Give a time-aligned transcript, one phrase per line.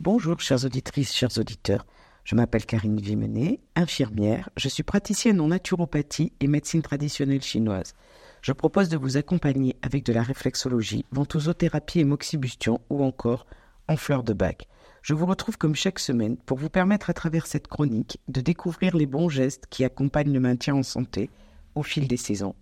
[0.00, 1.84] Bonjour, chères auditrices, chers auditeurs.
[2.24, 4.48] Je m'appelle Karine Vimenet, infirmière.
[4.56, 7.92] Je suis praticienne en naturopathie et médecine traditionnelle chinoise.
[8.40, 13.44] Je propose de vous accompagner avec de la réflexologie, ventosothérapie et moxibustion ou encore
[13.88, 14.68] en fleurs de bac.
[15.02, 18.96] Je vous retrouve comme chaque semaine pour vous permettre à travers cette chronique de découvrir
[18.96, 21.28] les bons gestes qui accompagnent le maintien en santé
[21.74, 22.54] au fil des saisons.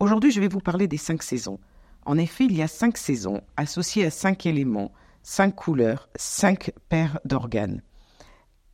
[0.00, 1.60] Aujourd'hui, je vais vous parler des cinq saisons.
[2.04, 4.90] En effet, il y a cinq saisons associées à cinq éléments
[5.28, 7.82] cinq couleurs, cinq paires d'organes.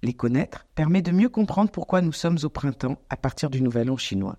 [0.02, 3.90] Les connaître permet de mieux comprendre pourquoi nous sommes au printemps à partir du nouvel
[3.90, 4.36] an chinois.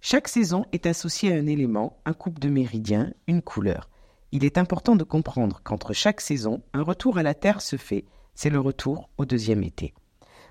[0.00, 3.90] Chaque saison est associée à un élément, un couple de méridiens, une couleur.
[4.32, 8.06] Il est important de comprendre qu'entre chaque saison, un retour à la Terre se fait.
[8.34, 9.92] C'est le retour au deuxième été.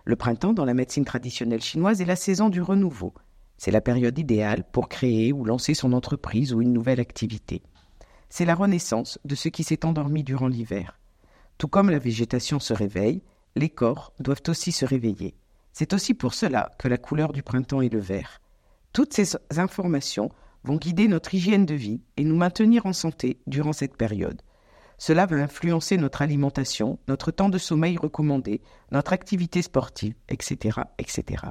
[0.06, 3.16] Le printemps, dans la médecine traditionnelle chinoise, est la saison du renouveau.
[3.58, 7.64] C'est la période idéale pour créer ou lancer son entreprise ou une nouvelle activité
[8.32, 10.98] c'est la renaissance de ce qui s'est endormi durant l'hiver.
[11.58, 13.22] Tout comme la végétation se réveille,
[13.58, 15.36] les corps doivent aussi se réveiller.
[15.74, 18.40] C'est aussi pour cela que la couleur du printemps est le vert.
[18.94, 20.32] Toutes ces informations
[20.64, 24.42] vont guider notre hygiène de vie et nous maintenir en santé durant cette période.
[24.98, 31.48] Cela va influencer notre alimentation, notre temps de sommeil recommandé, notre activité sportive, etc., etc.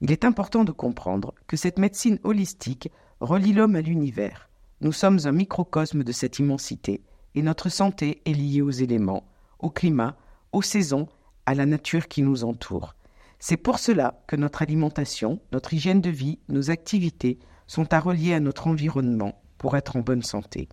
[0.00, 4.48] Il est important de comprendre que cette médecine holistique relie l'homme à l'univers.
[4.80, 7.02] Nous sommes un microcosme de cette immensité,
[7.34, 9.24] et notre santé est liée aux éléments,
[9.58, 10.16] au climat,
[10.52, 11.08] aux saisons,
[11.46, 12.94] à la nature qui nous entoure.
[13.40, 18.34] C'est pour cela que notre alimentation, notre hygiène de vie, nos activités sont à relier
[18.34, 20.68] à notre environnement pour être en bonne santé.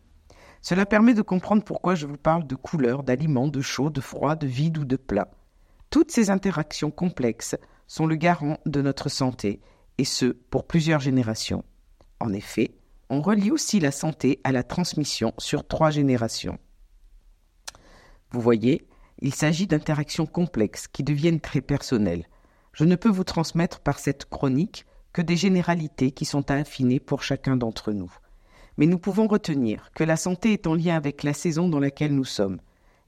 [0.62, 4.36] Cela permet de comprendre pourquoi je vous parle de couleurs, d'aliments, de chaud, de froid,
[4.36, 5.32] de vide ou de plat.
[5.90, 7.56] Toutes ces interactions complexes
[7.88, 9.62] sont le garant de notre santé,
[9.98, 11.64] et ce, pour plusieurs générations.
[12.20, 12.76] En effet,
[13.10, 16.58] on relie aussi la santé à la transmission sur trois générations.
[18.32, 18.88] Vous voyez,
[19.20, 22.26] il s'agit d'interactions complexes qui deviennent très personnelles.
[22.74, 27.00] Je ne peux vous transmettre par cette chronique que des généralités qui sont à affiner
[27.00, 28.14] pour chacun d'entre nous.
[28.78, 32.14] Mais nous pouvons retenir que la santé est en lien avec la saison dans laquelle
[32.14, 32.60] nous sommes.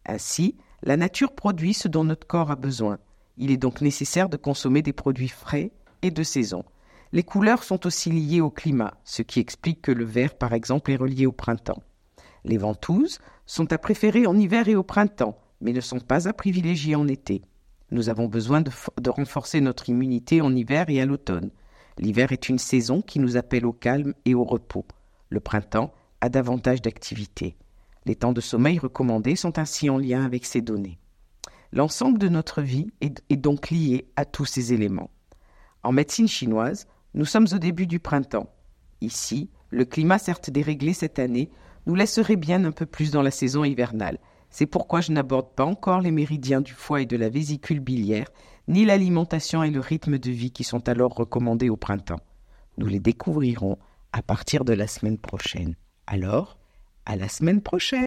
[0.05, 2.99] Ainsi, la nature produit ce dont notre corps a besoin.
[3.35, 5.71] Il est donc nécessaire de consommer des produits frais
[6.01, 6.63] et de saison.
[7.13, 10.91] Les couleurs sont aussi liées au climat, ce qui explique que le vert, par exemple,
[10.91, 11.81] est relié au printemps.
[12.43, 16.33] Les ventouses sont à préférer en hiver et au printemps, mais ne sont pas à
[16.33, 17.41] privilégier en été.
[17.91, 18.71] Nous avons besoin de,
[19.09, 21.51] renforcer notre immunité en hiver et à l'automne.
[21.97, 24.85] L'hiver est une saison qui nous appelle au calme et au repos.
[25.29, 27.55] Le printemps a davantage d'activité.
[28.05, 30.99] Les temps de sommeil recommandés sont ainsi en lien avec ces données.
[31.71, 35.09] L'ensemble de notre vie est donc lié à tous ces éléments.
[35.83, 38.47] En médecine chinoise, nous sommes au début du printemps.
[39.01, 41.49] Ici, le climat certes déréglé cette année
[41.87, 44.19] nous laisserait bien un peu plus dans la saison hivernale.
[44.51, 48.27] C'est pourquoi je n'aborde pas encore les méridiens du foie et de la vésicule biliaire,
[48.67, 52.21] ni l'alimentation et le rythme de vie qui sont alors recommandés au printemps.
[52.77, 53.79] Nous les découvrirons
[54.13, 55.73] à partir de la semaine prochaine.
[56.05, 56.59] Alors,
[57.07, 57.95] à la semaine prochaine